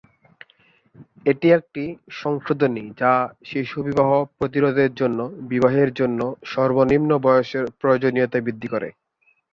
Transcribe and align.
এটি 1.25 1.47
একটি 1.51 1.83
সংশোধনী 2.21 2.83
যা 3.01 3.13
শিশু 3.45 3.77
বিবাহ 3.87 4.09
প্রতিরোধের 4.37 4.91
জন্য 4.95 5.19
বিবাহের 5.49 5.89
জন্য 5.93 6.19
সর্বনিম্ন 6.45 7.11
বয়সের 7.25 7.65
প্রয়োজনীয়তা 7.79 8.37
বৃদ্ধি 8.45 8.67
করে। 8.73 8.89